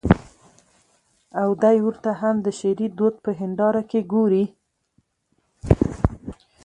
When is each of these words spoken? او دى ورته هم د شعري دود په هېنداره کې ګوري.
او 1.41 1.49
دى 1.63 1.75
ورته 1.85 2.09
هم 2.21 2.35
د 2.45 2.47
شعري 2.59 2.87
دود 2.97 3.15
په 3.25 3.31
هېنداره 3.39 3.81
کې 3.89 3.99
ګوري. 4.13 4.45